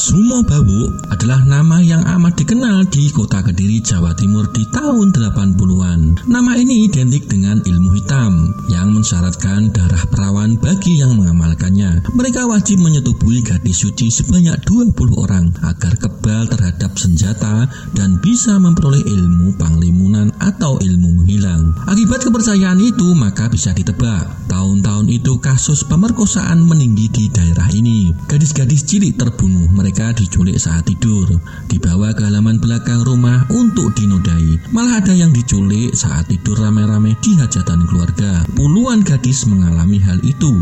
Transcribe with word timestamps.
Sumo 0.00 0.40
Bawu 0.40 1.12
adalah 1.12 1.44
nama 1.44 1.76
yang 1.84 2.00
amat 2.16 2.40
dikenal 2.40 2.88
di 2.88 3.12
kota 3.12 3.44
Kediri, 3.44 3.84
Jawa 3.84 4.16
Timur 4.16 4.48
di 4.48 4.64
tahun 4.72 5.12
80-an. 5.12 6.24
Nama 6.24 6.56
ini 6.56 6.88
identik 6.88 7.28
dengan 7.28 7.60
ilmu 7.60 8.00
hitam 8.00 8.48
yang 8.72 8.96
mensyaratkan 8.96 9.68
darah 9.68 10.00
perawan 10.08 10.56
bagi 10.56 11.04
yang 11.04 11.20
mengamalkannya. 11.20 12.16
Mereka 12.16 12.48
wajib 12.48 12.80
menyetubuhi 12.80 13.44
gadis 13.44 13.84
suci 13.84 14.08
sebanyak 14.08 14.64
20 14.64 14.96
orang 15.20 15.52
agar 15.68 15.92
kebal 16.00 16.48
terhadap 16.48 16.96
senjata 16.96 17.68
dan 17.92 18.16
bisa 18.24 18.56
memperoleh 18.56 19.04
ilmu 19.04 19.60
panglimunan 19.60 20.32
atau 20.40 20.80
ilmu 20.80 21.20
menghilang. 21.20 21.76
Akibat 21.84 22.24
kepercayaan 22.24 22.80
itu 22.80 23.12
maka 23.12 23.52
bisa 23.52 23.76
ditebak. 23.76 24.48
Tahun-tahun 24.48 25.12
itu 25.12 25.36
kasus 25.44 25.84
pemerkosaan 25.84 26.64
meninggi 26.64 27.12
di 27.12 27.28
daerah 27.28 27.68
ini. 27.76 28.10
Gadis-gadis 28.26 28.82
cilik 28.88 29.14
terbunuh 29.20 29.68
mereka 29.70 29.89
diculik 29.90 30.56
saat 30.56 30.86
tidur, 30.86 31.26
dibawa 31.66 32.14
ke 32.14 32.22
halaman 32.22 32.62
belakang 32.62 33.02
rumah 33.02 33.44
untuk 33.50 33.92
dinodai. 33.98 34.58
Malah 34.70 35.02
ada 35.02 35.14
yang 35.14 35.34
diculik 35.34 35.92
saat 35.92 36.30
tidur 36.30 36.58
rame-rame 36.58 37.18
di 37.18 37.34
hajatan 37.36 37.84
keluarga. 37.90 38.46
Puluhan 38.54 39.02
gadis 39.02 39.46
mengalami 39.50 39.98
hal 39.98 40.22
itu. 40.22 40.54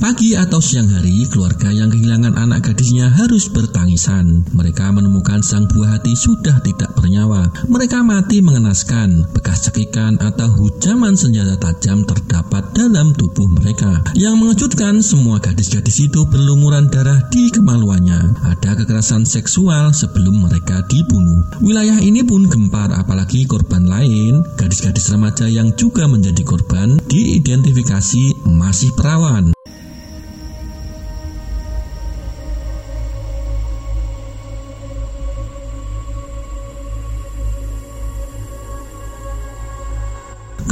Pagi 0.00 0.32
atau 0.32 0.64
siang 0.64 0.88
hari, 0.88 1.28
keluarga 1.28 1.68
yang 1.68 1.92
kehilangan 1.92 2.32
anak 2.32 2.72
gadisnya 2.72 3.12
harus 3.12 3.52
bertangisan. 3.52 4.48
Mereka 4.56 4.88
menemukan 4.96 5.44
sang 5.44 5.68
buah 5.68 6.00
hati 6.00 6.16
sudah 6.16 6.56
tidak 6.64 6.96
bernyawa. 6.96 7.52
Mereka 7.68 8.00
mati 8.00 8.40
mengenaskan. 8.40 9.28
Bekas 9.36 9.68
cekikan 9.68 10.16
atau 10.16 10.48
hujaman 10.56 11.20
senjata 11.20 11.60
tajam 11.60 12.08
terdapat 12.08 12.72
dalam 12.72 13.12
tubuh 13.12 13.44
mereka. 13.52 14.00
Yang 14.16 14.34
mengejutkan, 14.40 15.04
semua 15.04 15.36
gadis-gadis 15.36 16.00
itu 16.08 16.24
berlumuran 16.32 16.88
darah 16.88 17.20
di 17.28 17.52
kemaluannya. 17.52 18.40
Ada 18.56 18.80
kekerasan 18.80 19.28
seksual 19.28 19.92
sebelum 19.92 20.48
mereka 20.48 20.80
dibunuh. 20.88 21.44
Wilayah 21.60 22.00
ini 22.00 22.24
pun 22.24 22.48
gempar 22.48 22.88
apalagi 22.96 23.44
korban 23.44 23.84
lain, 23.84 24.40
gadis-gadis 24.56 25.12
remaja 25.12 25.44
yang 25.44 25.76
juga 25.76 26.08
menjadi 26.08 26.40
korban, 26.40 26.96
diidentifikasi 27.04 28.48
masih 28.48 28.96
perawan. 28.96 29.52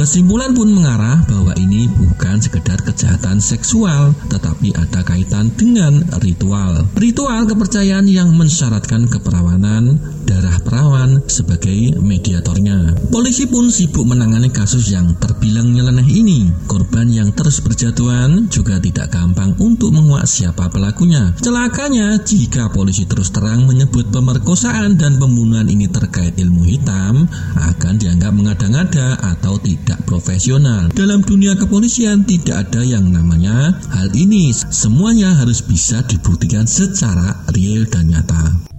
Kesimpulan 0.09 0.57
pun 0.57 0.73
mengarah 0.73 1.21
bahwa 1.29 1.53
ini 1.53 1.85
bukan 1.85 2.41
sekedar 2.41 2.81
kejahatan 2.81 3.37
seksual, 3.37 4.17
tetapi 4.33 4.73
ada 4.73 5.05
kaitan 5.05 5.53
dengan 5.53 6.01
ritual. 6.17 6.81
Ritual 6.97 7.45
kepercayaan 7.45 8.09
yang 8.09 8.33
mensyaratkan 8.33 9.05
keperawanan, 9.05 10.01
darah 10.25 10.57
perawan 10.65 11.21
sebagai 11.29 12.01
mediatornya. 12.01 12.97
Polisi 13.13 13.45
pun 13.45 13.69
sibuk 13.69 14.01
menangani 14.01 14.49
kasus 14.49 14.89
yang 14.89 15.13
terbilang 15.21 15.77
nyeleneh 15.77 16.09
ini. 16.09 16.49
Korban 16.65 17.13
yang 17.13 17.29
terus 17.37 17.61
berjatuhan 17.61 18.49
juga 18.49 18.81
tidak 18.81 19.13
gampang 19.13 19.53
untuk 19.61 19.93
menguak 19.93 20.25
siapa 20.25 20.73
pelakunya. 20.73 21.37
Celakanya, 21.37 22.17
jika 22.25 22.73
polisi 22.73 23.05
terus 23.05 23.29
terang 23.29 23.69
menyebut 23.69 24.09
pemerkosaan 24.09 24.97
dan 24.97 25.21
pembunuhan 25.21 25.69
ini 25.69 25.85
terkait 25.85 26.33
ilmu 26.33 26.65
hitam, 26.65 27.29
akan 27.61 27.93
dianggap 28.01 28.33
mengada-ngada 28.33 29.21
atau 29.21 29.61
tidak 29.61 29.98
profesional. 30.07 30.87
Dalam 30.95 31.23
dunia 31.23 31.55
kepolisian 31.59 32.23
tidak 32.23 32.69
ada 32.69 32.81
yang 32.83 33.11
namanya 33.11 33.75
hal 33.91 34.07
ini. 34.15 34.51
Semuanya 34.53 35.35
harus 35.35 35.59
bisa 35.59 36.03
dibuktikan 36.07 36.63
secara 36.63 37.43
real 37.51 37.83
dan 37.87 38.11
nyata. 38.11 38.78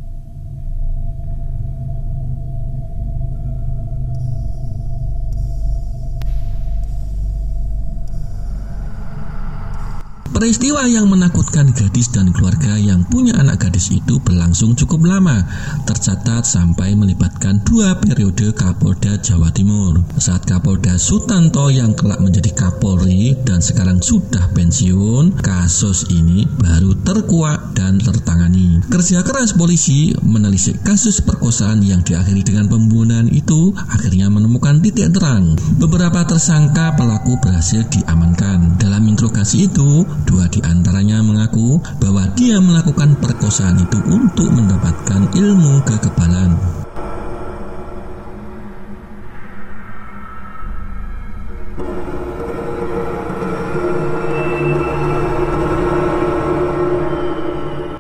Peristiwa 10.41 10.89
yang 10.89 11.05
menakutkan 11.05 11.69
gadis 11.77 12.09
dan 12.17 12.33
keluarga 12.33 12.73
yang 12.81 13.05
punya 13.13 13.37
anak 13.37 13.61
gadis 13.61 13.93
itu 13.93 14.17
berlangsung 14.25 14.73
cukup 14.73 15.05
lama, 15.05 15.37
tercatat 15.85 16.49
sampai 16.49 16.97
melibatkan 16.97 17.61
dua 17.61 18.01
periode 18.01 18.49
Kapolda 18.57 19.21
Jawa 19.21 19.53
Timur. 19.53 20.01
Saat 20.17 20.49
Kapolda 20.49 20.97
Sutanto 20.97 21.69
yang 21.69 21.93
kelak 21.93 22.25
menjadi 22.25 22.57
Kapolri 22.57 23.37
dan 23.45 23.61
sekarang 23.61 24.01
sudah 24.01 24.49
pensiun, 24.57 25.45
kasus 25.45 26.09
ini 26.09 26.49
baru 26.49 26.97
terkuak 27.05 27.77
dan 27.77 28.01
tertangani. 28.01 28.81
Kerja 28.89 29.21
keras 29.21 29.53
polisi 29.53 30.17
menelisik 30.25 30.81
kasus 30.81 31.21
perkosaan 31.21 31.85
yang 31.85 32.01
diakhiri 32.01 32.41
dengan 32.41 32.65
pembunuhan 32.65 33.29
itu 33.29 33.77
akhirnya 33.77 34.33
menemukan 34.33 34.81
titik 34.81 35.13
terang. 35.13 35.53
Beberapa 35.77 36.25
tersangka 36.25 36.97
pelaku 36.97 37.37
berhasil 37.45 37.85
diamankan. 37.93 38.81
Dalam 38.81 39.05
interogasi 39.05 39.69
itu, 39.69 40.09
Dua 40.31 40.47
di 40.47 40.63
antaranya 40.63 41.19
mengaku 41.27 41.83
bahwa 41.99 42.23
dia 42.39 42.63
melakukan 42.63 43.19
perkosaan 43.19 43.83
itu 43.83 43.99
untuk 44.07 44.47
mendapatkan 44.55 45.27
ilmu 45.35 45.83
kekebalan. 45.83 46.55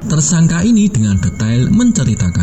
Tersangka 0.06 0.62
ini 0.62 0.86
dengan 0.86 1.18
detail 1.18 1.66
menceritakan 1.74 2.39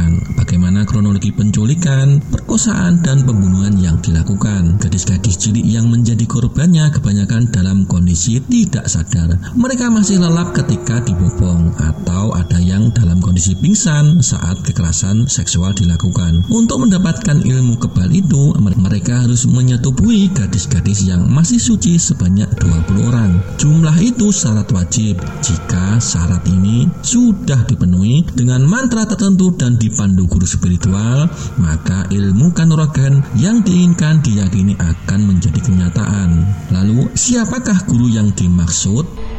kronologi 1.27 1.31
penculikan, 1.35 2.21
perkosaan, 2.31 3.03
dan 3.03 3.23
pembunuhan 3.25 3.75
yang 3.79 3.99
dilakukan. 3.99 4.79
Gadis-gadis 4.79 5.39
cilik 5.39 5.63
yang 5.63 5.87
menjadi 5.91 6.23
korbannya 6.27 6.91
kebanyakan 6.91 7.51
dalam 7.51 7.83
kondisi 7.87 8.39
tidak 8.47 8.87
sadar. 8.87 9.35
Mereka 9.55 9.91
masih 9.91 10.19
lelap 10.21 10.55
ketika 10.55 11.03
dibopong 11.03 11.73
atau 11.79 12.35
ada 12.35 12.59
yang 12.59 12.91
dalam 12.93 13.19
kondisi 13.19 13.55
pingsan 13.57 14.23
saat 14.23 14.61
kekerasan 14.63 15.27
seksual 15.27 15.73
dilakukan. 15.75 16.47
Untuk 16.51 16.83
mendapatkan 16.83 17.43
ilmu 17.43 17.79
kebal 17.79 18.11
itu, 18.11 18.55
mereka 18.57 19.25
harus 19.25 19.47
menyetubuhi 19.47 20.31
gadis-gadis 20.31 21.07
yang 21.07 21.27
masih 21.27 21.59
suci 21.59 21.97
sebanyak 21.97 22.47
20 22.61 23.09
orang. 23.09 23.31
Jumlah 23.57 23.97
itu 23.99 24.29
syarat 24.29 24.69
wajib. 24.71 25.19
Jika 25.43 25.97
syarat 25.97 26.43
ini 26.47 26.87
sudah 27.01 27.65
dipenuhi 27.65 28.23
dengan 28.35 28.63
mantra 28.67 29.07
tertentu 29.09 29.53
dan 29.57 29.79
dipandu 29.79 30.29
guru 30.29 30.45
spiritual, 30.45 31.16
maka 31.57 32.05
ilmu 32.13 32.53
kanuragan 32.53 33.25
yang 33.39 33.65
diinginkan 33.65 34.21
diyakini 34.21 34.77
akan 34.77 35.19
menjadi 35.25 35.59
kenyataan. 35.63 36.29
Lalu, 36.69 37.09
siapakah 37.17 37.87
guru 37.89 38.11
yang 38.11 38.29
dimaksud? 38.35 39.36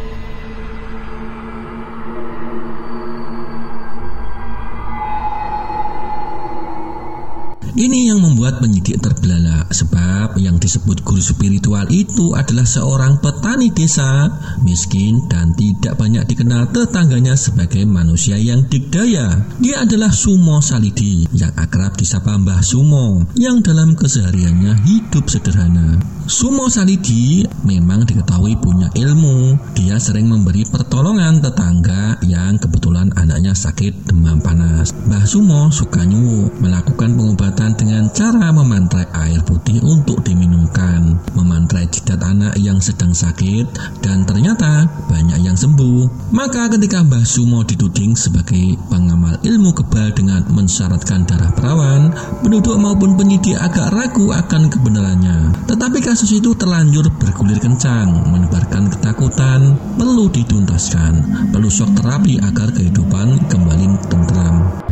Ini 7.78 8.10
yang 8.10 8.18
membuat 8.18 8.58
penyidik 8.58 8.98
terbelalak 8.98 9.70
sebab 9.70 10.34
yang 10.34 10.58
disebut 10.58 11.06
guru 11.06 11.22
spiritual 11.22 11.86
itu 11.94 12.34
adalah 12.34 12.66
seorang 12.66 13.22
petani 13.22 13.70
desa 13.70 14.26
miskin 14.66 15.22
dan 15.30 15.54
tidak 15.54 15.94
banyak 15.94 16.26
dikenal 16.26 16.74
tetangganya 16.74 17.38
sebagai 17.38 17.86
manusia 17.86 18.34
yang 18.34 18.66
dikdaya. 18.66 19.46
Dia 19.62 19.86
adalah 19.86 20.10
Sumo 20.10 20.58
Salidi 20.58 21.30
yang 21.30 21.54
akrab 21.54 21.94
disapa 21.94 22.34
Mbah 22.34 22.66
Sumo 22.66 23.22
yang 23.38 23.62
dalam 23.62 23.94
kesehariannya 23.94 24.82
hidup 24.82 25.30
sederhana. 25.30 26.02
Sumo 26.26 26.66
Salidi 26.66 27.46
memang 27.62 28.04
diketahui 28.04 28.58
punya 28.58 28.90
ilmu. 28.90 29.54
Dia 29.78 30.02
sering 30.02 30.26
memberi 30.26 30.66
pertolongan 30.66 31.40
tetangga 31.40 32.18
yang 32.26 32.58
kebetulan 32.58 33.08
anaknya 33.14 33.54
sakit 33.54 34.10
demam 34.10 34.42
panas. 34.42 34.92
Mbah 35.06 35.24
Sumo 35.24 35.70
suka 35.70 36.02
nyuwu 36.04 36.58
melakukan 36.58 37.16
pengobatan 37.16 37.67
dengan 37.74 38.08
cara 38.14 38.54
memantrai 38.54 39.04
air 39.26 39.40
putih 39.44 39.82
untuk 39.84 40.24
diminumkan, 40.24 41.18
memantrai 41.34 41.84
jidat 41.90 42.22
anak 42.22 42.54
yang 42.56 42.78
sedang 42.78 43.12
sakit, 43.12 43.66
dan 44.00 44.24
ternyata 44.24 44.86
banyak 45.08 45.42
yang 45.42 45.56
sembuh. 45.58 46.30
Maka 46.32 46.72
ketika 46.72 47.04
Mbah 47.04 47.24
Sumo 47.26 47.66
dituding 47.66 48.14
sebagai 48.14 48.78
pengamal 48.88 49.36
ilmu 49.42 49.74
kebal 49.76 50.14
dengan 50.14 50.46
mensyaratkan 50.48 51.28
darah 51.28 51.52
perawan, 51.52 52.14
penduduk 52.40 52.78
maupun 52.80 53.18
penyidik 53.18 53.58
agak 53.58 53.92
ragu 53.92 54.30
akan 54.32 54.72
kebenarannya. 54.72 55.68
Tetapi 55.68 55.98
kasus 56.00 56.32
itu 56.32 56.54
terlanjur 56.54 57.10
bergulir 57.18 57.60
kencang, 57.60 58.08
menebarkan 58.32 58.88
ketakutan, 58.92 59.76
perlu 59.98 60.30
dituntaskan, 60.32 61.48
perlu 61.52 61.68
shock 61.68 61.92
terapi 61.98 62.40
agar 62.40 62.72
kehidupan 62.72 63.50
kembali 63.50 63.86
tentram. 64.08 64.87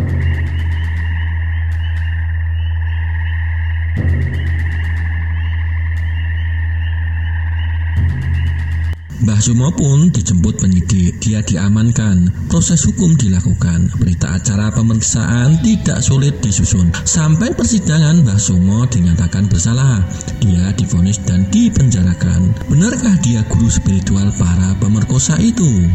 Sumo 9.42 9.68
pun 9.72 10.08
dijemput 10.10 10.58
penyidik. 10.58 11.20
Dia 11.20 11.44
diamankan. 11.44 12.48
Proses 12.48 12.82
hukum 12.88 13.14
dilakukan. 13.14 13.92
Berita 14.00 14.36
acara 14.36 14.72
pemeriksaan 14.72 15.60
tidak 15.60 16.00
sulit 16.00 16.40
disusun. 16.40 16.88
Sampai 17.04 17.52
persidangan 17.52 18.24
Mbah 18.24 18.40
Sumo 18.40 18.88
dinyatakan 18.88 19.46
bersalah. 19.46 20.00
Dia 20.40 20.72
difonis 20.74 21.20
dan 21.24 21.46
dipenjarakan. 21.52 22.70
Benarkah 22.72 23.16
dia 23.20 23.44
guru 23.46 23.68
spiritual 23.68 24.32
para 24.40 24.74
pemerkosa 24.80 25.36
itu? 25.38 25.88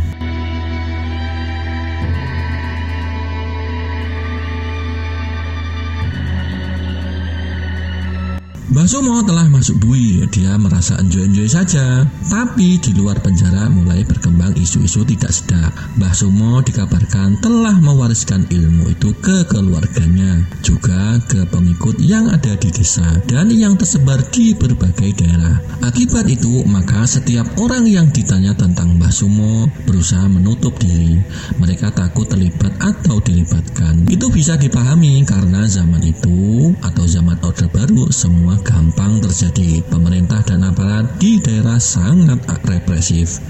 Mbah 8.71 8.87
telah 9.27 9.51
masuk 9.51 9.83
bui, 9.83 10.23
dia 10.31 10.55
merasa 10.55 10.95
enjoy-enjoy 10.95 11.43
saja. 11.43 12.07
Tapi 12.31 12.79
di 12.79 12.95
luar 12.95 13.19
penjara 13.19 13.67
mulai 13.67 14.07
berkembang 14.07 14.50
isu-isu 14.61 15.01
tidak 15.03 15.33
sedap. 15.33 15.73
Mbah 15.97 16.13
Sumo 16.13 16.61
dikabarkan 16.61 17.41
telah 17.41 17.75
mewariskan 17.81 18.45
ilmu 18.47 18.93
itu 18.93 19.11
ke 19.19 19.43
keluarganya, 19.49 20.45
juga 20.61 21.17
ke 21.25 21.43
pengikut 21.49 21.97
yang 21.99 22.29
ada 22.29 22.53
di 22.55 22.69
desa 22.69 23.05
dan 23.25 23.49
yang 23.49 23.73
tersebar 23.75 24.21
di 24.29 24.53
berbagai 24.53 25.17
daerah. 25.17 25.57
Akibat 25.81 26.29
itu, 26.29 26.61
maka 26.69 27.03
setiap 27.09 27.49
orang 27.57 27.89
yang 27.89 28.07
ditanya 28.13 28.53
tentang 28.53 28.95
Mbah 28.95 29.11
Sumo 29.11 29.67
berusaha 29.89 30.29
menutup 30.29 30.77
diri. 30.77 31.17
Mereka 31.57 31.91
takut 31.91 32.29
terlibat 32.29 32.71
atau 32.79 33.19
dilibatkan. 33.19 34.07
Itu 34.07 34.29
bisa 34.29 34.55
dipahami 34.55 35.25
karena 35.25 35.65
zaman 35.65 36.05
itu 36.05 36.71
atau 36.79 37.05
zaman 37.09 37.41
Orde 37.41 37.67
Baru 37.67 38.07
semua 38.13 38.55
gampang 38.61 39.19
terjadi. 39.19 39.83
Pemerintah 39.89 40.45
dan 40.45 40.63
aparat 40.63 41.17
di 41.17 41.41
daerah 41.41 41.81
sangat 41.81 42.39
represif. 42.63 43.41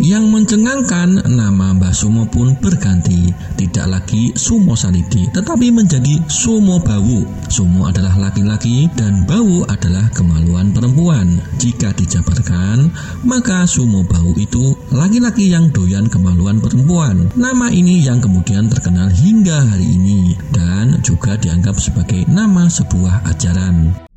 Yang 0.00 0.24
mencengangkan 0.32 1.28
nama 1.28 1.76
Mbah 1.76 1.92
Sumo 1.92 2.24
pun 2.24 2.56
berganti, 2.56 3.28
tidak 3.60 3.86
lagi 3.92 4.32
Sumo 4.32 4.72
Salidi, 4.72 5.28
tetapi 5.28 5.68
menjadi 5.68 6.16
Sumo 6.32 6.80
Bawu. 6.80 7.28
Sumo 7.52 7.84
adalah 7.84 8.16
laki-laki 8.16 8.88
dan 8.96 9.28
Bawu 9.28 9.68
adalah 9.68 10.08
kemaluan 10.16 10.72
perempuan. 10.72 11.36
Jika 11.60 11.92
dijabarkan, 11.92 12.88
maka 13.28 13.68
Sumo 13.68 14.00
Bawu 14.08 14.32
itu 14.40 14.72
laki-laki 14.96 15.52
yang 15.52 15.68
doyan 15.68 16.08
kemaluan 16.08 16.56
perempuan. 16.56 17.28
Nama 17.36 17.68
ini 17.68 18.00
yang 18.00 18.24
kemudian 18.24 18.72
terkenal 18.72 19.12
hingga 19.12 19.68
hari 19.76 19.84
ini 19.84 20.40
dan 20.56 21.04
juga 21.04 21.36
dianggap 21.36 21.76
sebagai 21.76 22.24
nama 22.32 22.64
sebuah 22.72 23.28
ajaran. 23.28 24.08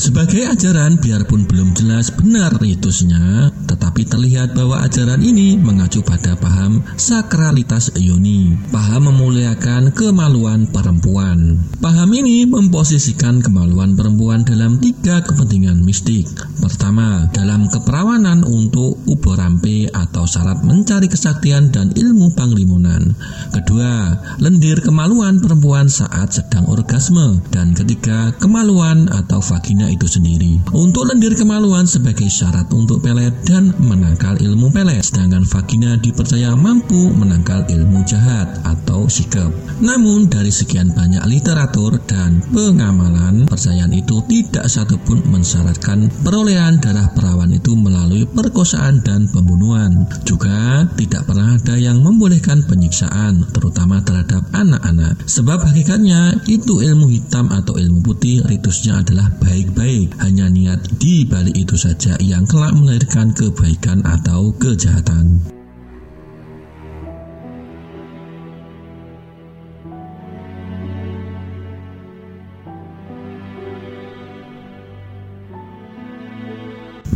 Sebagai 0.00 0.48
ajaran, 0.48 0.96
biarpun 0.96 1.44
belum 1.44 1.76
jelas 1.76 2.08
benar 2.08 2.56
ritusnya, 2.56 3.52
tetapi 3.68 4.08
terlihat 4.08 4.56
bahwa 4.56 4.80
ajaran 4.80 5.20
ini 5.20 5.60
mengacu 5.60 6.00
pada 6.00 6.40
paham 6.40 6.80
sakralitas 6.96 7.92
yoni, 8.00 8.56
paham 8.72 9.12
memuliakan 9.12 9.92
kemaluan 9.92 10.64
perempuan. 10.72 11.60
Paham 11.84 12.16
ini 12.16 12.48
memposisikan 12.48 13.44
kemaluan 13.44 13.92
perempuan 13.92 14.40
dalam 14.40 14.80
tiga 14.80 15.20
kepentingan 15.20 15.84
mistik. 15.84 16.24
Pertama, 16.56 17.28
dalam 17.36 17.68
keperawanan 17.68 18.40
untuk 18.48 19.04
uborampe 19.04 19.84
atau 19.92 20.24
syarat 20.24 20.64
mencari 20.64 21.12
kesaktian 21.12 21.68
dan 21.68 21.92
ilmu 21.92 22.32
panglimunan. 22.32 23.12
Kedua, 23.52 24.16
lendir 24.40 24.80
kemaluan 24.80 25.44
perempuan 25.44 25.92
saat 25.92 26.32
sedang 26.32 26.72
orgasme. 26.72 27.44
Dan 27.52 27.76
ketiga, 27.76 28.32
kemaluan 28.40 29.04
atau 29.12 29.44
vagina 29.44 29.89
itu 29.90 30.06
sendiri. 30.06 30.62
Untuk 30.70 31.10
lendir 31.10 31.34
kemaluan 31.34 31.84
sebagai 31.84 32.30
syarat 32.30 32.70
untuk 32.70 33.02
pelet 33.02 33.34
dan 33.42 33.74
menangkal 33.82 34.38
ilmu 34.38 34.70
pelet, 34.70 35.02
sedangkan 35.02 35.42
vagina 35.42 35.98
dipercaya 35.98 36.54
mampu 36.54 37.10
menangkal 37.10 37.66
ilmu 37.66 38.06
jahat 38.06 38.46
atau 38.62 39.10
sikap. 39.10 39.50
Namun 39.82 40.30
dari 40.30 40.54
sekian 40.54 40.94
banyak 40.94 41.26
literatur 41.26 41.98
dan 42.06 42.38
pengamalan, 42.54 43.50
percayaan 43.50 43.90
itu 43.90 44.22
tidak 44.30 44.70
satupun 44.70 45.26
mensyaratkan 45.26 46.06
perolehan 46.22 46.78
darah 46.78 47.10
perawan 47.10 47.50
itu 47.50 47.74
melalui 47.74 48.28
perkosaan 48.30 49.02
dan 49.02 49.26
pembunuhan. 49.32 50.06
Juga 50.22 50.86
tidak 50.94 51.26
pernah 51.26 51.58
ada 51.58 51.74
yang 51.80 51.98
membolehkan 52.04 52.62
penyiksaan, 52.68 53.42
terutama 53.50 53.98
terhadap 54.04 54.46
anak-anak. 54.54 55.18
Sebab 55.24 55.64
hakikatnya 55.64 56.44
itu 56.46 56.84
ilmu 56.84 57.08
hitam 57.10 57.48
atau 57.48 57.80
ilmu 57.80 58.04
putih 58.04 58.44
ritusnya 58.46 59.00
adalah 59.00 59.32
baik-baik 59.40 59.79
baik, 59.80 60.12
hanya 60.20 60.44
niat 60.52 60.80
di 61.00 61.24
balik 61.24 61.56
itu 61.56 61.72
saja 61.72 62.12
yang 62.20 62.44
kelak 62.44 62.76
melahirkan 62.76 63.32
kebaikan 63.32 64.04
atau 64.04 64.52
kejahatan. 64.60 65.40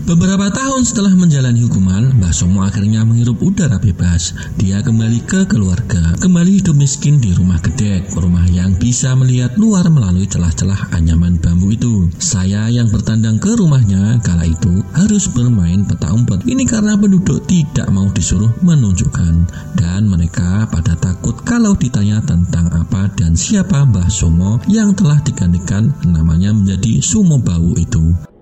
Beberapa 0.02 0.50
tahun 0.50 0.82
setelah 0.82 1.14
menjalani 1.14 1.62
hukuman, 1.70 2.18
Mbah 2.18 2.34
Somo 2.34 2.66
akhirnya 2.66 3.06
menghirup 3.06 3.38
udara 3.38 3.78
bebas. 3.78 4.34
Dia 4.58 4.82
kembali 4.82 5.22
ke 5.22 5.46
keluarga, 5.46 6.18
kembali 6.18 6.58
hidup 6.58 6.74
miskin 6.74 7.22
di 7.22 7.30
rumah 7.30 7.62
gedek, 7.62 8.10
rumah 8.18 8.42
yang 8.50 8.74
bisa 8.74 9.14
melihat 9.14 9.54
luar 9.54 9.86
melalui 9.86 10.26
celah-celah 10.26 10.90
anyaman 10.90 11.38
bambu 11.38 11.70
itu. 11.70 12.10
Saya 12.18 12.66
yang 12.74 12.90
bertandang 12.90 13.38
ke 13.38 13.54
rumahnya 13.54 14.18
kala 14.26 14.50
itu 14.50 14.82
harus 14.98 15.30
bermain 15.30 15.86
peta 15.86 16.10
umpet. 16.10 16.42
Ini 16.42 16.66
karena 16.66 16.98
penduduk 16.98 17.46
tidak 17.46 17.86
mau 17.94 18.10
disuruh 18.10 18.50
menunjukkan 18.66 19.34
dan 19.78 20.10
mereka 20.10 20.66
pada 20.74 20.98
takut 20.98 21.38
kalau 21.46 21.78
ditanya 21.78 22.18
tentang 22.26 22.66
apa 22.74 23.06
dan 23.14 23.38
siapa 23.38 23.86
Mbah 23.86 24.10
Somo 24.10 24.58
yang 24.66 24.90
telah 24.98 25.22
digantikan 25.22 25.94
namanya 26.02 26.50
menjadi 26.50 26.98
Sumo 26.98 27.38
Bau 27.38 27.78
itu. 27.78 28.33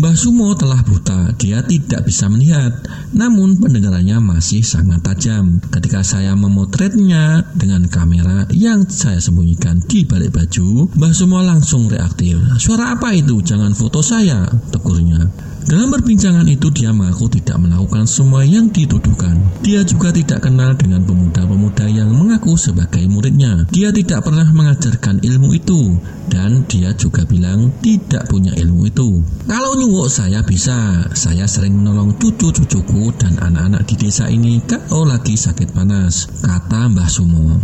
Mbah 0.00 0.16
Sumo 0.16 0.56
telah 0.56 0.80
buta, 0.80 1.36
dia 1.36 1.60
tidak 1.60 2.08
bisa 2.08 2.24
melihat, 2.32 2.72
namun 3.12 3.60
pendengarannya 3.60 4.16
masih 4.16 4.64
sangat 4.64 5.04
tajam. 5.04 5.60
Ketika 5.68 6.00
saya 6.00 6.32
memotretnya 6.32 7.44
dengan 7.52 7.84
kamera 7.84 8.48
yang 8.48 8.88
saya 8.88 9.20
sembunyikan 9.20 9.84
di 9.84 10.08
balik 10.08 10.32
baju, 10.32 10.88
Mbah 10.96 11.12
Sumo 11.12 11.44
langsung 11.44 11.92
reaktif. 11.92 12.40
Suara 12.56 12.96
apa 12.96 13.12
itu? 13.12 13.44
Jangan 13.44 13.76
foto 13.76 14.00
saya, 14.00 14.48
tegurnya. 14.72 15.50
Dalam 15.68 15.92
perbincangan 15.92 16.48
itu 16.48 16.72
dia 16.72 16.96
mengaku 16.96 17.28
tidak 17.28 17.60
melakukan 17.60 18.08
semua 18.08 18.40
yang 18.40 18.72
dituduhkan. 18.72 19.36
Dia 19.60 19.84
juga 19.84 20.08
tidak 20.16 20.48
kenal 20.48 20.72
dengan 20.80 21.04
pemuda-pemuda 21.04 21.84
yang 21.92 22.08
mengaku 22.16 22.56
sebagai 22.56 23.04
muridnya. 23.04 23.68
Dia 23.68 23.92
tidak 23.92 24.24
pernah 24.24 24.48
mengajarkan 24.48 25.20
ilmu 25.20 25.60
itu 25.60 26.00
dan 26.30 26.64
dia 26.70 26.94
juga 26.94 27.26
bilang 27.26 27.74
tidak 27.82 28.30
punya 28.30 28.54
ilmu 28.54 28.86
itu. 28.86 29.20
Kalau 29.50 29.74
nyuwuk 29.74 30.06
saya 30.06 30.40
bisa, 30.46 31.04
saya 31.12 31.44
sering 31.50 31.82
menolong 31.82 32.14
cucu-cucuku 32.16 33.10
dan 33.18 33.36
anak-anak 33.36 33.82
di 33.90 33.94
desa 33.98 34.30
ini 34.30 34.62
kalau 34.64 35.04
lagi 35.04 35.34
sakit 35.34 35.74
panas, 35.74 36.30
kata 36.40 36.88
Mbah 36.94 37.10
Sumo. 37.10 37.58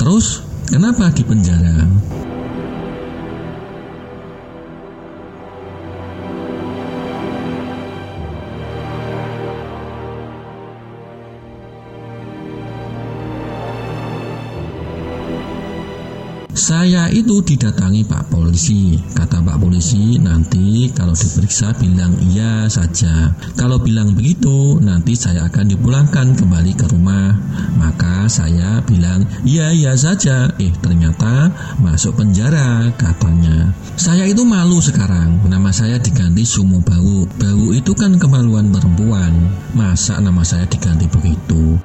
Terus, 0.00 0.40
kenapa 0.66 1.12
di 1.12 1.22
penjara? 1.22 1.84
Saya 16.66 17.06
itu 17.14 17.38
didatangi 17.46 18.02
Pak 18.10 18.26
Polisi. 18.26 18.98
Kata 19.14 19.38
Pak 19.38 19.62
Polisi, 19.62 20.18
nanti 20.18 20.90
kalau 20.90 21.14
diperiksa 21.14 21.70
bilang 21.78 22.10
iya 22.18 22.66
saja. 22.66 23.30
Kalau 23.54 23.78
bilang 23.78 24.18
begitu, 24.18 24.82
nanti 24.82 25.14
saya 25.14 25.46
akan 25.46 25.62
dipulangkan 25.70 26.34
kembali 26.34 26.74
ke 26.74 26.90
rumah. 26.90 27.38
Maka 27.78 28.26
saya 28.26 28.82
bilang, 28.82 29.22
iya 29.46 29.70
iya 29.70 29.94
saja. 29.94 30.50
Eh, 30.58 30.74
ternyata 30.82 31.54
masuk 31.78 32.18
penjara 32.18 32.90
katanya. 32.98 33.70
Saya 33.94 34.26
itu 34.26 34.42
malu 34.42 34.82
sekarang. 34.82 35.46
Nama 35.46 35.70
saya 35.70 36.02
diganti 36.02 36.42
Sumo 36.42 36.82
Bau. 36.82 37.30
Bau 37.30 37.70
itu 37.70 37.94
kan 37.94 38.18
kemaluan 38.18 38.74
perempuan. 38.74 39.54
Masa 39.70 40.18
nama 40.18 40.42
saya 40.42 40.66
diganti 40.66 41.06
begitu? 41.06 41.78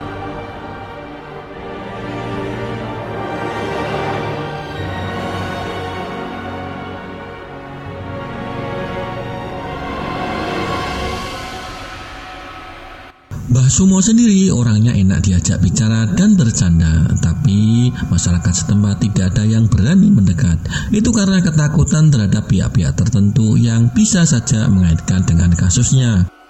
Sumo 13.72 14.04
sendiri 14.04 14.52
orangnya 14.52 14.92
enak 14.92 15.24
diajak 15.24 15.64
bicara 15.64 16.04
dan 16.04 16.36
bercanda, 16.36 17.08
tapi 17.24 17.88
masyarakat 18.12 18.52
setempat 18.52 19.00
tidak 19.00 19.32
ada 19.32 19.48
yang 19.48 19.72
berani 19.72 20.12
mendekat. 20.12 20.60
Itu 20.92 21.16
karena 21.16 21.40
ketakutan 21.40 22.12
terhadap 22.12 22.52
pihak-pihak 22.52 23.00
tertentu 23.00 23.56
yang 23.56 23.88
bisa 23.96 24.28
saja 24.28 24.68
mengaitkan 24.68 25.24
dengan 25.24 25.56
kasusnya. 25.56 26.41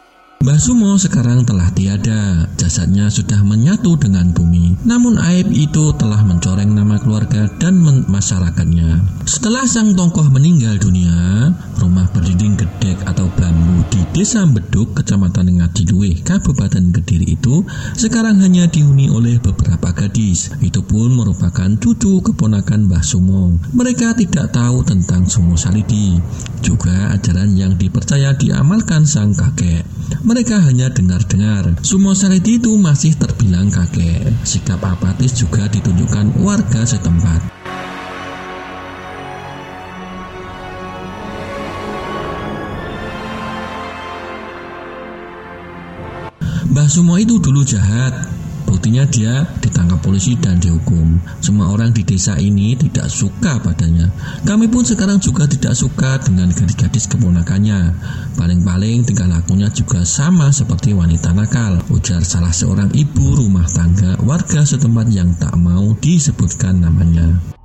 Mbah 0.42 0.58
Sumo 0.58 0.98
sekarang 0.98 1.46
telah 1.46 1.70
tiada, 1.70 2.50
jasadnya 2.58 3.14
sudah 3.14 3.46
menyatu 3.46 3.94
dengan 3.94 4.34
bumi. 4.34 4.74
Namun 4.82 5.22
aib 5.22 5.54
itu 5.54 5.94
telah 6.02 6.18
mencoreng 6.26 6.74
nama 6.74 6.98
keluarga 6.98 7.46
dan 7.62 7.78
masyarakatnya. 8.10 9.06
Setelah 9.30 9.70
sang 9.70 9.94
tokoh 9.94 10.34
meninggal 10.34 10.82
dunia, 10.82 11.54
rumah 11.78 12.10
berdinding 12.10 12.58
gedek 12.58 13.06
atau 13.06 13.30
bambu 13.38 13.86
di 13.94 14.02
Desa 14.18 14.42
Beduk, 14.50 14.98
Kecamatan 14.98 15.62
Ngadiluih, 15.62 16.26
Kabupaten 16.26 16.90
Kediri 16.90 17.38
itu 17.38 17.62
sekarang 17.94 18.42
hanya 18.42 18.66
dihuni 18.66 19.14
oleh 19.14 19.38
beberapa 19.38 19.94
gadis. 19.94 20.50
Itu 20.58 20.82
pun 20.82 21.22
merupakan 21.22 21.70
cucu 21.78 22.18
keponakan 22.18 22.90
Mbah 22.90 23.06
Sumo. 23.06 23.62
Mereka 23.78 24.18
tidak 24.18 24.58
tahu 24.58 24.82
tentang 24.82 25.30
Sumo 25.30 25.54
Salidi, 25.54 26.18
juga 26.66 27.14
ajaran 27.14 27.54
yang 27.54 27.78
dipercaya 27.78 28.34
diamalkan 28.34 29.06
sang 29.06 29.38
kakek. 29.38 29.86
Mereka 30.32 30.64
hanya 30.64 30.88
dengar-dengar. 30.88 31.84
Sumo 31.84 32.16
Salidi 32.16 32.56
itu 32.56 32.72
masih 32.80 33.20
terbilang 33.20 33.68
kakek. 33.68 34.32
Sikap 34.48 34.80
apatis 34.80 35.36
juga 35.36 35.68
ditunjukkan 35.68 36.40
warga 36.40 36.88
setempat. 36.88 37.52
Mbah 46.72 46.88
Sumo 46.88 47.20
itu 47.20 47.36
dulu 47.36 47.68
jahat, 47.68 48.32
Buktinya 48.82 49.06
dia 49.14 49.46
ditangkap 49.62 50.02
polisi 50.02 50.34
dan 50.42 50.58
dihukum. 50.58 51.22
Semua 51.38 51.70
orang 51.70 51.94
di 51.94 52.02
desa 52.02 52.34
ini 52.42 52.74
tidak 52.74 53.14
suka 53.14 53.62
padanya. 53.62 54.10
Kami 54.42 54.74
pun 54.74 54.82
sekarang 54.82 55.22
juga 55.22 55.46
tidak 55.46 55.78
suka 55.78 56.18
dengan 56.18 56.50
gadis-gadis 56.50 57.06
keponakannya. 57.06 57.94
Paling-paling 58.42 59.06
tingkah 59.06 59.30
lakunya 59.30 59.70
juga 59.70 60.02
sama 60.02 60.50
seperti 60.50 60.98
wanita 60.98 61.30
nakal. 61.30 61.78
Ujar 61.94 62.26
salah 62.26 62.50
seorang 62.50 62.90
ibu 62.98 63.38
rumah 63.38 63.70
tangga 63.70 64.18
warga 64.26 64.66
setempat 64.66 65.14
yang 65.14 65.30
tak 65.38 65.54
mau 65.62 65.94
disebutkan 66.02 66.82
namanya. 66.82 67.61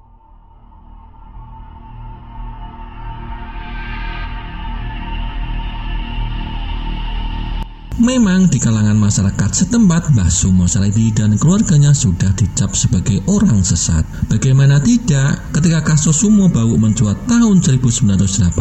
Memang 7.97 8.53
di 8.53 8.61
kalangan 8.61 8.93
masyarakat 8.93 9.65
setempat 9.65 10.13
Mbah 10.13 10.29
Sumo 10.29 10.69
Salidi 10.69 11.09
dan 11.17 11.33
keluarganya 11.41 11.97
sudah 11.97 12.29
dicap 12.37 12.77
sebagai 12.77 13.25
orang 13.25 13.65
sesat. 13.65 14.05
Bagaimana 14.29 14.77
tidak 14.85 15.49
ketika 15.57 15.81
kasus 15.81 16.21
Sumo 16.21 16.53
Bau 16.53 16.77
mencuat 16.77 17.25
tahun 17.25 17.65
1984 17.65 18.53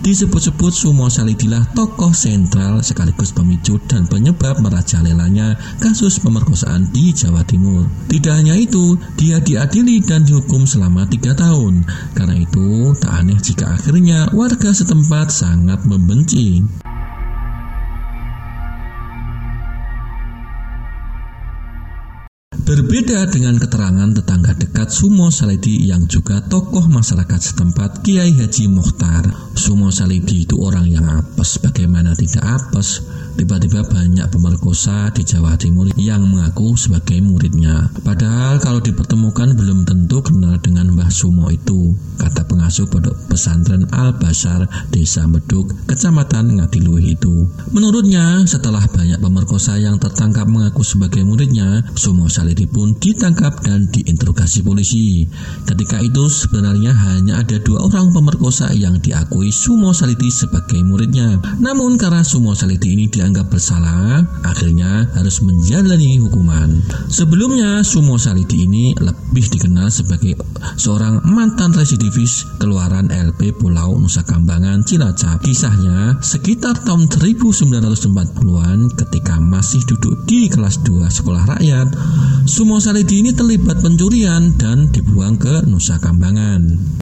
disebut-sebut 0.00 0.72
Sumo 0.72 1.12
Salidilah 1.12 1.68
tokoh 1.76 2.16
sentral 2.16 2.80
sekaligus 2.80 3.36
pemicu 3.36 3.76
dan 3.84 4.08
penyebab 4.08 4.56
merajalelanya 4.56 5.60
kasus 5.76 6.16
pemerkosaan 6.16 6.88
di 6.96 7.12
Jawa 7.12 7.44
Timur. 7.44 7.84
Tidak 8.08 8.32
hanya 8.32 8.56
itu, 8.56 8.96
dia 9.20 9.36
diadili 9.36 10.00
dan 10.00 10.24
dihukum 10.24 10.64
selama 10.64 11.04
tiga 11.12 11.36
tahun. 11.36 11.84
Karena 12.16 12.40
itu, 12.40 12.96
tak 12.96 13.20
aneh 13.20 13.36
jika 13.36 13.76
akhirnya 13.76 14.32
warga 14.32 14.72
setempat 14.72 15.28
sangat 15.28 15.84
membenci. 15.84 16.64
Berbeda 22.94 23.26
dengan 23.26 23.58
keterangan 23.58 24.06
tetangga 24.06 24.54
dekat 24.54 24.86
Sumo 24.86 25.26
Salidi 25.26 25.90
yang 25.90 26.06
juga 26.06 26.38
tokoh 26.46 26.86
masyarakat 26.86 27.42
setempat 27.42 28.06
Kiai 28.06 28.30
Haji 28.30 28.70
Mukhtar. 28.70 29.50
Sumo 29.58 29.90
Salidi 29.90 30.46
itu 30.46 30.54
orang 30.62 30.86
yang 30.86 31.02
apes, 31.02 31.58
bagaimana 31.58 32.14
tidak 32.14 32.46
apes? 32.46 33.02
Tiba-tiba 33.34 33.82
banyak 33.82 34.30
pemerkosa 34.30 35.10
di 35.10 35.26
Jawa 35.26 35.58
Timur 35.58 35.90
yang 35.98 36.22
mengaku 36.22 36.78
sebagai 36.78 37.18
muridnya. 37.18 37.90
Padahal 38.06 38.62
kalau 38.62 38.78
dipertemukan 38.78 39.58
belum 39.58 39.82
tentu 39.82 40.22
kenal 40.22 40.54
dengan 40.62 40.94
Mbah 40.94 41.10
Sumo 41.10 41.50
itu, 41.50 41.98
kata 42.14 42.46
pengasuh 42.46 42.86
pondok 42.86 43.18
pesantren 43.26 43.90
Al 43.90 44.14
Basar 44.22 44.70
Desa 44.94 45.26
Meduk, 45.26 45.74
Kecamatan 45.90 46.62
Ngadiluih 46.62 47.18
itu. 47.18 47.50
Menurutnya, 47.74 48.46
setelah 48.46 48.86
banyak 48.86 49.18
pemerkosa 49.18 49.82
yang 49.82 49.98
tertangkap 49.98 50.46
mengaku 50.46 50.86
sebagai 50.86 51.26
muridnya, 51.26 51.82
Sumo 51.98 52.30
Salidi 52.30 52.70
pun 52.70 52.94
ditangkap 52.94 53.66
dan 53.66 53.90
diinterogasi 53.90 54.62
polisi. 54.62 55.26
Ketika 55.66 55.98
itu 55.98 56.30
sebenarnya 56.30 56.94
hanya 56.94 57.42
ada 57.42 57.58
dua 57.58 57.82
orang 57.90 58.14
pemerkosa 58.14 58.70
yang 58.70 59.02
diakui 59.02 59.50
Sumo 59.50 59.90
Salidi 59.90 60.30
sebagai 60.30 60.78
muridnya. 60.86 61.42
Namun 61.58 61.98
karena 61.98 62.22
Sumo 62.22 62.54
Salidi 62.54 62.94
ini 62.94 63.10
dia 63.10 63.23
dianggap 63.24 63.48
bersalah, 63.48 64.20
akhirnya 64.44 65.08
harus 65.16 65.40
menjalani 65.40 66.20
hukuman. 66.20 66.84
Sebelumnya, 67.08 67.80
Sumo 67.80 68.20
Salidi 68.20 68.68
ini 68.68 68.92
lebih 69.00 69.48
dikenal 69.48 69.88
sebagai 69.88 70.36
seorang 70.76 71.24
mantan 71.24 71.72
residivis 71.72 72.44
keluaran 72.60 73.08
LP 73.08 73.56
Pulau 73.56 73.96
Nusa 73.96 74.28
Kambangan 74.28 74.84
Cilacap. 74.84 75.40
Kisahnya 75.40 76.20
sekitar 76.20 76.84
tahun 76.84 77.08
1940-an 77.08 78.92
ketika 78.92 79.40
masih 79.40 79.80
duduk 79.88 80.28
di 80.28 80.52
kelas 80.52 80.84
2 80.84 81.08
sekolah 81.08 81.56
rakyat, 81.56 81.96
Sumo 82.44 82.76
Salidi 82.76 83.24
ini 83.24 83.32
terlibat 83.32 83.80
pencurian 83.80 84.52
dan 84.60 84.92
dibuang 84.92 85.40
ke 85.40 85.64
Nusa 85.64 85.96
Kambangan. 85.96 87.00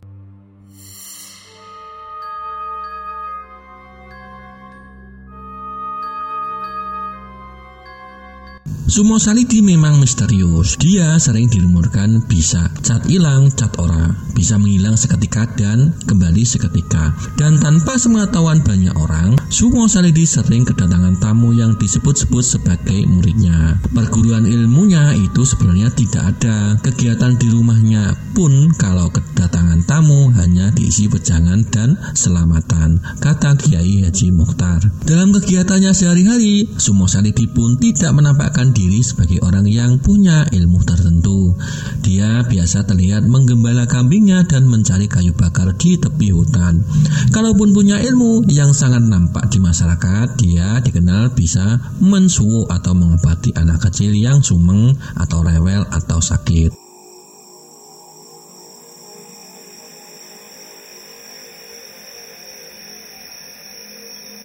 Sumo 8.93 9.17
Salidi 9.17 9.65
memang 9.65 9.97
misterius. 9.97 10.77
Dia 10.77 11.17
sering 11.17 11.49
dirumorkan 11.49 12.29
bisa 12.29 12.69
cat 12.85 13.01
hilang, 13.09 13.49
cat 13.49 13.73
ora, 13.81 14.13
bisa 14.37 14.61
menghilang 14.61 15.01
seketika 15.01 15.49
dan 15.57 15.97
kembali 16.05 16.45
seketika. 16.45 17.17
Dan 17.41 17.57
tanpa 17.57 17.97
sepengetahuan 17.97 18.61
banyak 18.61 18.93
orang, 18.93 19.41
Sumo 19.49 19.89
Salidi 19.89 20.29
sering 20.29 20.69
kedatangan 20.69 21.17
tamu 21.25 21.57
yang 21.57 21.73
disebut-sebut 21.81 22.45
sebagai 22.45 23.01
muridnya. 23.09 23.81
Perguruan 23.97 24.45
ilmunya 24.45 25.17
itu 25.17 25.41
sebenarnya 25.41 25.89
tidak 25.97 26.37
ada. 26.37 26.77
Kegiatan 26.85 27.41
di 27.41 27.49
rumahnya 27.49 28.13
pun 28.37 28.77
kalau 28.77 29.09
kedatangan 29.09 29.89
tamu 29.89 30.29
hanya 30.37 30.69
diisi 30.69 31.09
pejangan 31.09 31.65
dan 31.73 31.97
selamatan, 32.13 33.01
kata 33.25 33.57
Kiai 33.57 34.05
Haji 34.05 34.37
Mukhtar. 34.37 34.85
Dalam 35.09 35.33
kegiatannya 35.33 35.97
sehari-hari, 35.97 36.69
Sumo 36.77 37.09
Salidi 37.09 37.49
pun 37.49 37.81
tidak 37.81 38.13
menampakkan 38.13 38.69
diri 38.69 38.82
diri 38.83 38.99
sebagai 38.99 39.39
orang 39.47 39.71
yang 39.71 40.03
punya 40.03 40.43
ilmu 40.51 40.83
tertentu. 40.83 41.55
Dia 42.03 42.43
biasa 42.43 42.83
terlihat 42.83 43.23
menggembala 43.31 43.87
kambingnya 43.87 44.43
dan 44.43 44.67
mencari 44.67 45.07
kayu 45.07 45.31
bakar 45.39 45.71
di 45.79 45.95
tepi 45.95 46.35
hutan. 46.35 46.83
Kalaupun 47.31 47.71
punya 47.71 48.03
ilmu 48.03 48.43
yang 48.51 48.75
sangat 48.75 49.07
nampak 49.07 49.47
di 49.55 49.63
masyarakat, 49.63 50.35
dia 50.35 50.83
dikenal 50.83 51.31
bisa 51.31 51.79
mensuwo 52.03 52.67
atau 52.67 52.91
mengobati 52.99 53.55
anak 53.55 53.87
kecil 53.87 54.11
yang 54.11 54.43
sumeng 54.43 54.99
atau 55.15 55.47
rewel 55.47 55.87
atau 55.95 56.19
sakit. 56.19 56.82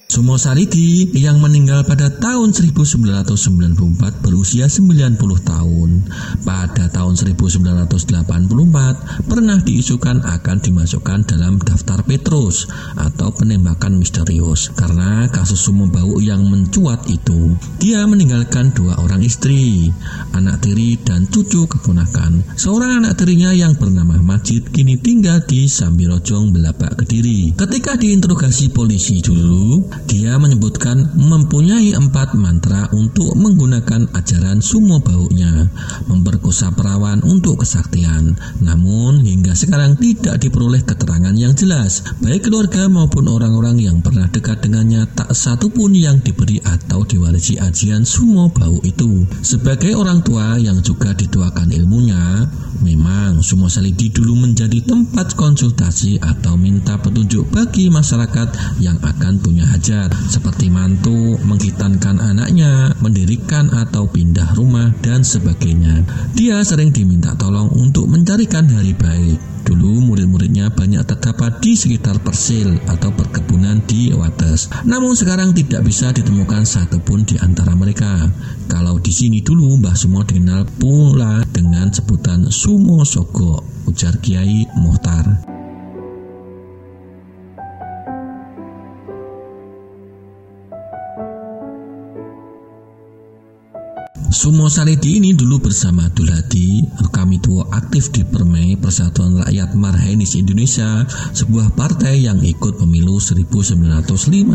Sumo 0.08 0.40
Saridi 0.40 1.04
yang 1.20 1.44
meninggal 1.44 1.84
pada 1.84 2.08
tahun 2.08 2.56
1994 2.56 4.24
berusia 4.24 4.72
90 4.72 5.20
tahun. 5.44 5.90
Pada 6.48 6.88
tahun 6.88 7.20
1984 7.36 9.28
pernah 9.28 9.60
diisukan 9.60 10.24
akan 10.24 10.58
dimasukkan 10.64 11.28
dalam 11.28 11.60
daftar 11.60 12.08
Petrus 12.08 12.72
atau 12.96 13.36
penembakan 13.36 14.00
misterius 14.00 14.72
karena 14.80 15.28
kasus 15.28 15.60
sumo 15.60 15.92
bau 15.92 16.24
yang 16.24 16.40
mencuat 16.48 17.04
itu. 17.12 17.60
Dia 17.76 18.08
meninggalkan 18.08 18.72
dua 18.72 18.96
orang 19.04 19.20
istri, 19.28 19.92
anak 20.32 20.64
tiri 20.64 20.96
dan 21.04 21.28
cucu 21.28 21.68
keponakan. 21.68 22.48
Seorang 22.56 23.04
anak 23.04 23.20
tirinya 23.20 23.52
yang 23.52 23.76
bernama 23.76 24.16
Majid 24.24 24.72
kini 24.72 25.04
tinggal 25.04 25.44
di 25.44 25.68
Sambirojong, 25.68 26.56
Belabak, 26.56 27.04
Kediri. 27.04 27.52
Ketika 27.60 28.00
diinterogasi 28.00 28.72
polisi 28.72 29.20
dulu, 29.20 29.97
dia 30.06 30.38
menyebutkan 30.38 31.18
mempunyai 31.18 31.98
empat 31.98 32.38
mantra 32.38 32.86
untuk 32.94 33.34
menggunakan 33.34 34.14
ajaran 34.14 34.62
sumo 34.62 35.02
baunya, 35.02 35.66
memperkosa 36.06 36.70
perawan 36.78 37.26
untuk 37.26 37.66
kesaktian. 37.66 38.38
Namun 38.62 39.26
hingga 39.26 39.58
sekarang 39.58 39.98
tidak 39.98 40.38
diperoleh 40.38 40.86
keterangan 40.86 41.34
yang 41.34 41.58
jelas, 41.58 42.06
baik 42.22 42.46
keluarga 42.46 42.86
maupun 42.86 43.26
orang-orang 43.26 43.82
yang 43.82 43.98
pernah 44.06 44.30
dekat 44.30 44.62
dengannya 44.62 45.10
tak 45.18 45.34
satu 45.34 45.74
pun 45.74 45.96
yang 45.98 46.22
diberi 46.22 46.62
atau 46.62 47.02
diwarisi 47.02 47.58
ajian 47.58 48.06
sumo 48.06 48.54
bau 48.54 48.78
itu. 48.86 49.26
Sebagai 49.42 49.98
orang 49.98 50.22
tua 50.22 50.62
yang 50.62 50.84
juga 50.86 51.16
dituakan 51.18 51.74
ilmunya, 51.74 52.46
memang 52.82 53.42
Sumo 53.42 53.70
Salidi 53.70 54.10
dulu 54.14 54.38
menjadi 54.38 54.82
tempat 54.86 55.34
konsultasi 55.34 56.22
atau 56.22 56.60
minta 56.60 56.98
petunjuk 57.00 57.50
bagi 57.50 57.90
masyarakat 57.90 58.80
yang 58.84 58.98
akan 59.02 59.40
punya 59.42 59.66
hajat 59.88 60.12
seperti 60.28 60.68
mantu, 60.68 61.40
menghitankan 61.48 62.20
anaknya, 62.20 62.92
mendirikan 63.00 63.72
atau 63.72 64.04
pindah 64.04 64.52
rumah, 64.60 64.92
dan 65.00 65.24
sebagainya. 65.24 66.04
Dia 66.36 66.60
sering 66.68 66.92
diminta 66.92 67.32
tolong 67.40 67.72
untuk 67.72 68.12
mencarikan 68.12 68.68
hari 68.68 68.92
baik. 68.92 69.40
Dulu 69.64 70.12
murid-muridnya 70.12 70.76
banyak 70.76 71.08
terdapat 71.08 71.64
di 71.64 71.80
sekitar 71.80 72.20
Persil 72.20 72.76
atau 72.84 73.16
perkebunan 73.16 73.80
di 73.88 74.12
Wates. 74.12 74.68
Namun 74.84 75.16
sekarang 75.16 75.56
tidak 75.56 75.88
bisa 75.88 76.12
ditemukan 76.12 76.68
satupun 76.68 77.24
di 77.24 77.40
antara 77.40 77.72
mereka. 77.72 78.28
Kalau 78.68 79.00
di 79.00 79.16
sini 79.16 79.40
dulu 79.40 79.80
Mbah 79.80 79.96
Sumo 79.96 80.20
dikenal 80.28 80.68
pula 80.76 81.48
dengan 81.48 81.88
sebutan 81.96 82.52
Sumo 82.52 83.08
Sogo, 83.08 83.64
ujar 83.88 84.20
Kiai 84.20 84.68
Muhtar. 84.76 85.57
Sumo 94.38 94.70
Saridi 94.70 95.18
ini 95.18 95.34
dulu 95.34 95.58
bersama 95.66 96.14
Duladi, 96.14 96.86
kami 97.10 97.42
tua 97.42 97.74
aktif 97.74 98.14
di 98.14 98.22
Permai 98.22 98.78
Persatuan 98.78 99.42
Rakyat 99.42 99.74
Marhainis 99.74 100.38
Indonesia, 100.38 101.10
sebuah 101.10 101.74
partai 101.74 102.22
yang 102.22 102.38
ikut 102.46 102.78
pemilu 102.78 103.18
1955. 103.18 104.54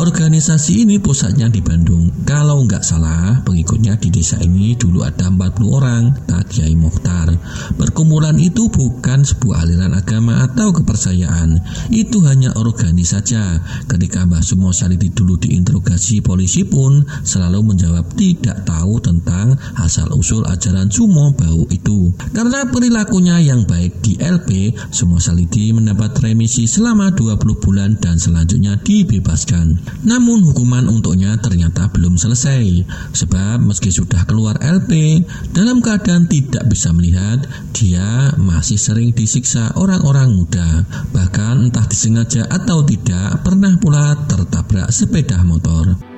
Organisasi 0.00 0.88
ini 0.88 0.96
pusatnya 0.96 1.52
di 1.52 1.60
Bandung. 1.60 2.24
Kalau 2.24 2.64
nggak 2.64 2.80
salah, 2.80 3.44
pengikutnya 3.44 4.00
di 4.00 4.08
desa 4.08 4.40
ini 4.40 4.72
dulu 4.72 5.04
ada 5.04 5.28
40 5.28 5.60
orang, 5.68 6.16
tak 6.24 6.48
Kiai 6.48 6.72
Mukhtar. 6.72 7.36
Perkumpulan 7.76 8.40
itu 8.40 8.72
bukan 8.72 9.28
sebuah 9.28 9.60
aliran 9.60 9.92
agama 9.92 10.40
atau 10.48 10.72
kepercayaan, 10.72 11.60
itu 11.92 12.24
hanya 12.24 12.56
organisasi 12.56 13.08
saja. 13.10 13.58
Ketika 13.90 14.22
Mbah 14.22 14.38
Sumo 14.38 14.70
Saridi 14.70 15.10
dulu 15.10 15.34
diinterogasi 15.34 16.22
polisi 16.22 16.62
pun 16.62 17.02
selalu 17.26 17.74
menjawab 17.74 18.06
tidak 18.14 18.69
tahu 18.70 19.02
tentang 19.02 19.58
asal-usul 19.82 20.46
ajaran 20.46 20.86
Sumo 20.86 21.34
Bau 21.34 21.66
itu. 21.74 22.14
Karena 22.30 22.62
perilakunya 22.70 23.42
yang 23.42 23.66
baik 23.66 23.98
di 23.98 24.14
LP, 24.22 24.70
Sumo 24.94 25.18
Salidi 25.18 25.74
mendapat 25.74 26.14
remisi 26.22 26.70
selama 26.70 27.10
20 27.10 27.58
bulan 27.58 27.98
dan 27.98 28.16
selanjutnya 28.16 28.78
dibebaskan. 28.78 29.74
Namun 30.06 30.46
hukuman 30.46 30.86
untuknya 30.86 31.34
ternyata 31.42 31.90
belum 31.90 32.14
selesai, 32.14 32.86
sebab 33.10 33.66
meski 33.66 33.90
sudah 33.90 34.22
keluar 34.30 34.56
LP, 34.62 35.22
dalam 35.50 35.82
keadaan 35.82 36.30
tidak 36.30 36.70
bisa 36.70 36.94
melihat, 36.94 37.42
dia 37.74 38.30
masih 38.38 38.78
sering 38.78 39.10
disiksa 39.10 39.74
orang-orang 39.74 40.30
muda. 40.30 40.86
Bahkan 41.10 41.70
entah 41.70 41.86
disengaja 41.90 42.46
atau 42.46 42.86
tidak, 42.86 43.42
pernah 43.42 43.74
pula 43.80 44.14
tertabrak 44.28 44.92
sepeda 44.94 45.42
motor. 45.42 46.09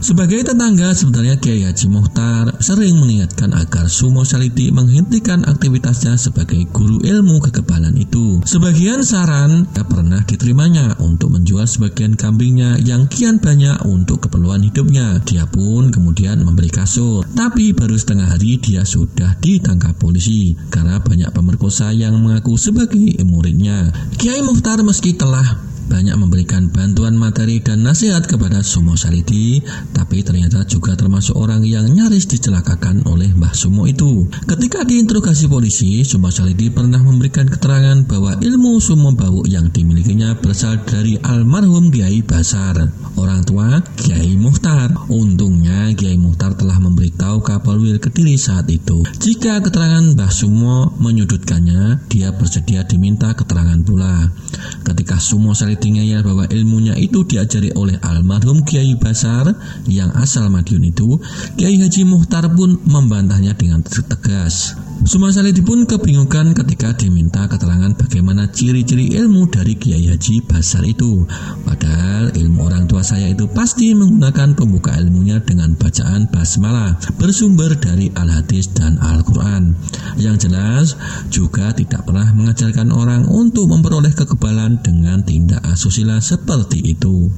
Sebagai 0.00 0.44
tetangga, 0.44 0.92
sebenarnya 0.92 1.40
Kiai 1.40 1.64
Haji 1.64 1.86
Muhtar 1.88 2.52
sering 2.60 3.00
mengingatkan 3.00 3.56
agar 3.56 3.88
Sumo 3.88 4.22
Saliti 4.28 4.68
menghentikan 4.68 5.44
aktivitasnya 5.48 6.20
sebagai 6.20 6.68
guru 6.68 7.00
ilmu 7.00 7.40
kekebalan 7.48 7.96
itu. 7.96 8.40
Sebagian 8.44 9.00
saran 9.00 9.68
tak 9.72 9.88
pernah 9.88 10.20
diterimanya 10.24 11.00
untuk 11.00 11.32
menjual 11.32 11.64
sebagian 11.64 12.14
kambingnya 12.18 12.76
yang 12.82 13.08
kian 13.08 13.40
banyak 13.40 13.76
untuk 13.88 14.28
keperluan 14.28 14.64
hidupnya. 14.64 15.20
Dia 15.24 15.48
pun 15.48 15.88
kemudian 15.88 16.44
memberi 16.44 16.68
kasur. 16.68 17.24
Tapi 17.32 17.72
baru 17.72 17.96
setengah 17.96 18.36
hari 18.36 18.60
dia 18.60 18.84
sudah 18.84 19.38
ditangkap 19.40 19.96
polisi 19.96 20.56
karena 20.68 21.00
banyak 21.00 21.30
pemerkosa 21.32 21.92
yang 21.92 22.16
mengaku 22.20 22.60
sebagai 22.60 23.16
muridnya. 23.24 23.92
Kiai 24.20 24.44
Muhtar 24.44 24.80
meski 24.84 25.16
telah 25.16 25.75
banyak 25.86 26.18
memberikan 26.18 26.66
bantuan 26.74 27.14
materi 27.14 27.62
dan 27.62 27.86
nasihat 27.86 28.26
kepada 28.26 28.58
Sumo 28.66 28.98
Salidi, 28.98 29.62
tapi 29.94 30.26
ternyata 30.26 30.66
juga 30.66 30.98
termasuk 30.98 31.38
orang 31.38 31.62
yang 31.62 31.86
nyaris 31.86 32.26
dicelakakan 32.26 33.06
oleh 33.06 33.30
Mbah 33.30 33.54
Sumo 33.54 33.86
itu. 33.86 34.26
Ketika 34.50 34.82
diinterogasi 34.82 35.46
polisi, 35.46 36.02
Sumo 36.02 36.34
Salidi 36.34 36.74
pernah 36.74 36.98
memberikan 36.98 37.46
keterangan 37.46 38.02
bahwa 38.10 38.34
ilmu 38.42 38.82
Sumo 38.82 39.14
Bau 39.14 39.46
yang 39.46 39.70
dimilikinya 39.70 40.34
berasal 40.42 40.82
dari 40.82 41.14
almarhum 41.22 41.94
Kiai 41.94 42.26
Basar, 42.26 42.74
orang 43.14 43.46
tua 43.46 43.78
Kiai 43.94 44.34
Muhtar. 44.34 44.90
Untungnya 45.06 45.94
Kiai 45.94 46.18
Muhtar 46.18 46.58
telah 46.58 46.82
memberitahu 46.82 47.46
Kapolwil 47.46 48.02
Kediri 48.02 48.34
saat 48.34 48.66
itu. 48.74 49.06
Jika 49.22 49.62
keterangan 49.62 50.18
Mbah 50.18 50.32
Sumo 50.34 50.98
menyudutkannya, 50.98 52.10
dia 52.10 52.34
bersedia 52.34 52.82
diminta 52.82 53.30
keterangan 53.38 53.78
pula. 53.86 54.34
Ketika 54.82 55.22
Sumo 55.22 55.54
Salidi 55.54 55.75
ngeyel 55.80 56.24
bahwa 56.24 56.44
ilmunya 56.48 56.96
itu 56.96 57.22
diajari 57.28 57.72
oleh 57.76 58.00
almarhum 58.00 58.64
Kiai 58.64 58.96
Basar 58.96 59.52
yang 59.84 60.10
asal 60.16 60.48
Madiun 60.48 60.88
itu, 60.88 61.20
Kiai 61.60 61.76
Haji 61.76 62.02
Muhtar 62.08 62.48
pun 62.52 62.80
membantahnya 62.88 63.52
dengan 63.54 63.84
tegas. 63.84 64.76
Suma 65.04 65.28
Salidi 65.28 65.60
pun 65.60 65.84
kebingungan 65.84 66.56
ketika 66.56 66.96
diminta 66.96 67.44
keterangan 67.44 67.92
bagaimana 68.00 68.48
ciri-ciri 68.48 69.12
ilmu 69.12 69.44
dari 69.52 69.76
Kiai 69.76 70.08
Haji 70.08 70.40
Basar 70.48 70.80
itu. 70.88 71.28
Padahal 71.68 72.32
ilmu 72.32 72.64
orang 72.64 72.88
tua 72.88 73.04
saya 73.04 73.28
itu 73.28 73.44
pasti 73.52 73.92
menggunakan 73.92 74.56
pembuka 74.56 74.96
ilmunya 74.96 75.44
dengan 75.44 75.76
bacaan 75.76 76.32
basmalah 76.32 76.96
bersumber 77.20 77.76
dari 77.76 78.08
Al-Hadis 78.16 78.72
dan 78.72 78.96
Al-Quran. 78.96 79.76
Yang 80.16 80.48
jelas 80.48 80.86
juga 81.28 81.76
tidak 81.76 82.08
pernah 82.08 82.32
mengajarkan 82.32 82.88
orang 82.88 83.28
untuk 83.28 83.68
memperoleh 83.68 84.16
kekebalan 84.16 84.80
dengan 84.80 85.20
tindak 85.22 85.60
asusila 85.70 86.22
seperti 86.22 86.82
itu. 86.94 87.30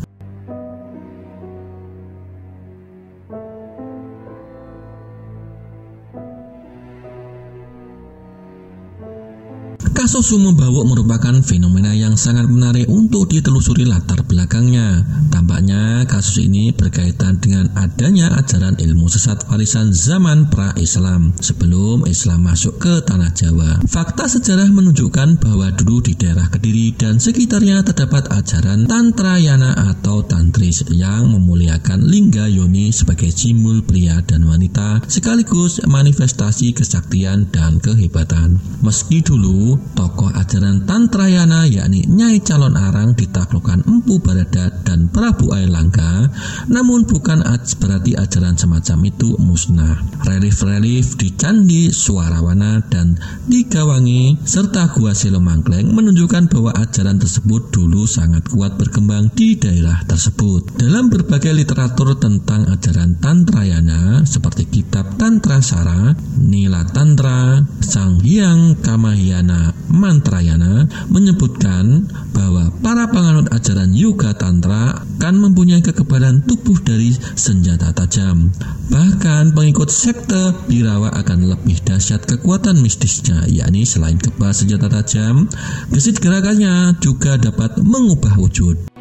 Kasus 10.18 10.34
sumo 10.34 10.50
bawok 10.50 10.82
merupakan 10.82 11.30
fenomena 11.46 11.94
yang 11.94 12.18
sangat 12.18 12.50
menarik 12.50 12.90
untuk 12.90 13.30
ditelusuri 13.30 13.86
latar 13.86 14.26
belakangnya. 14.26 15.06
Tampaknya 15.30 16.10
kasus 16.10 16.42
ini 16.42 16.74
berkaitan 16.74 17.38
dengan 17.38 17.70
adanya 17.78 18.34
ajaran 18.34 18.74
ilmu 18.82 19.06
sesat 19.06 19.46
warisan 19.46 19.94
zaman 19.94 20.50
pra-Islam 20.50 21.38
sebelum 21.38 22.02
Islam 22.10 22.50
masuk 22.50 22.82
ke 22.82 22.98
tanah 23.06 23.30
Jawa. 23.30 23.78
Fakta 23.86 24.26
sejarah 24.26 24.66
menunjukkan 24.74 25.38
bahwa 25.38 25.70
dulu 25.78 26.02
di 26.02 26.18
daerah 26.18 26.50
Kediri 26.50 26.98
dan 26.98 27.22
sekitarnya 27.22 27.86
terdapat 27.86 28.26
ajaran 28.34 28.90
Tantrayana 28.90 29.94
atau 29.94 30.26
Tantris 30.26 30.82
yang 30.90 31.30
memuliakan 31.30 32.02
lingga 32.02 32.50
yoni 32.50 32.90
sebagai 32.90 33.30
simbol 33.30 33.86
pria 33.86 34.18
dan 34.26 34.42
wanita 34.50 34.98
sekaligus 35.06 35.78
manifestasi 35.86 36.74
kesaktian 36.74 37.46
dan 37.54 37.78
kehebatan. 37.78 38.58
Meski 38.82 39.22
dulu 39.22 39.78
tokoh 40.08 40.32
ajaran 40.32 40.88
Tantrayana 40.88 41.68
yakni 41.68 42.00
Nyai 42.08 42.40
Calon 42.40 42.80
Arang 42.80 43.12
ditaklukkan 43.12 43.84
Empu 43.84 44.16
Baradat 44.24 44.88
dan 44.88 45.12
Prabu 45.12 45.52
Air 45.52 45.68
Langga, 45.68 46.24
namun 46.72 47.04
bukan 47.04 47.44
berarti 47.76 48.16
ajaran 48.16 48.56
semacam 48.56 48.98
itu 49.04 49.36
musnah. 49.36 50.00
Relief-relief 50.24 51.20
di 51.20 51.36
Candi 51.36 51.92
Suarawana 51.92 52.80
dan 52.88 53.20
di 53.44 53.68
Gawangi 53.68 54.40
serta 54.48 54.88
Gua 54.96 55.12
Silomangkleng 55.12 55.92
menunjukkan 55.92 56.48
bahwa 56.48 56.72
ajaran 56.80 57.20
tersebut 57.20 57.68
dulu 57.68 58.08
sangat 58.08 58.48
kuat 58.48 58.80
berkembang 58.80 59.28
di 59.36 59.60
daerah 59.60 60.00
tersebut. 60.08 60.80
Dalam 60.80 61.12
berbagai 61.12 61.52
literatur 61.52 62.16
tentang 62.16 62.64
ajaran 62.72 63.20
Tantrayana 63.20 64.24
seperti 64.24 64.72
kitab 64.72 65.20
Tantra 65.20 65.60
Sara, 65.60 66.16
Nila 66.40 66.88
Tantra, 66.88 67.60
Sang 67.84 68.24
Hyang 68.24 68.80
Kamahyana 68.80 69.76
Mantrayana 69.98 70.86
menyebutkan 71.10 72.06
bahwa 72.30 72.70
para 72.78 73.10
penganut 73.10 73.50
ajaran 73.50 73.90
Yoga 73.90 74.32
Tantra 74.38 75.08
akan 75.18 75.50
mempunyai 75.50 75.84
kekebalan 75.84 76.46
tubuh 76.46 76.78
dari 76.80 77.10
senjata 77.12 77.92
tajam. 77.92 78.54
Bahkan 78.88 79.52
pengikut 79.52 79.90
sekte 79.92 80.56
Birawa 80.64 81.10
akan 81.10 81.52
lebih 81.52 81.84
dahsyat 81.84 82.24
kekuatan 82.24 82.80
mistisnya, 82.80 83.44
yakni 83.44 83.84
selain 83.84 84.16
kebal 84.16 84.54
senjata 84.54 84.88
tajam, 84.88 85.50
gesit 85.92 86.22
gerakannya 86.22 86.96
juga 87.02 87.36
dapat 87.36 87.76
mengubah 87.82 88.38
wujud. 88.40 88.97